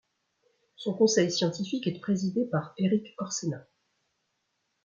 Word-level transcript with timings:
Son 0.77 0.95
conseil 0.95 1.31
scientifique 1.31 1.85
est 1.85 1.99
présidé 1.99 2.45
par 2.45 2.73
Erik 2.79 3.13
Orsenna. 3.19 3.67